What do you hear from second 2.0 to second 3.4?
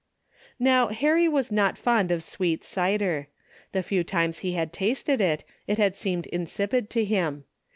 of sweet cider.